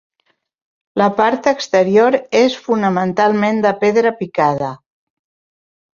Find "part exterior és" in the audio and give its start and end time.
1.19-2.57